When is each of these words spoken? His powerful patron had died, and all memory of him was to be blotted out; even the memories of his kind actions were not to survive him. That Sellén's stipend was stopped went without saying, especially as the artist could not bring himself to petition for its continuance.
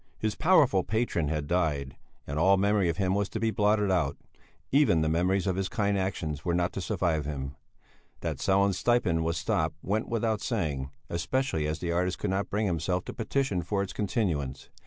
His 0.17 0.33
powerful 0.33 0.83
patron 0.83 1.27
had 1.27 1.45
died, 1.45 1.95
and 2.25 2.39
all 2.39 2.57
memory 2.57 2.89
of 2.89 2.97
him 2.97 3.13
was 3.13 3.29
to 3.29 3.39
be 3.39 3.51
blotted 3.51 3.91
out; 3.91 4.17
even 4.71 5.01
the 5.01 5.07
memories 5.07 5.45
of 5.45 5.57
his 5.57 5.69
kind 5.69 5.95
actions 5.95 6.43
were 6.43 6.55
not 6.55 6.73
to 6.73 6.81
survive 6.81 7.25
him. 7.25 7.55
That 8.21 8.37
Sellén's 8.37 8.79
stipend 8.79 9.23
was 9.23 9.37
stopped 9.37 9.75
went 9.83 10.09
without 10.09 10.41
saying, 10.41 10.89
especially 11.07 11.67
as 11.67 11.77
the 11.77 11.91
artist 11.91 12.17
could 12.17 12.31
not 12.31 12.49
bring 12.49 12.65
himself 12.65 13.05
to 13.05 13.13
petition 13.13 13.61
for 13.61 13.83
its 13.83 13.93
continuance. 13.93 14.71